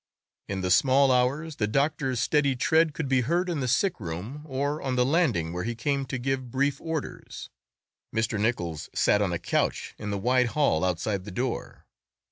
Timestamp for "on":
4.81-4.95, 9.21-9.31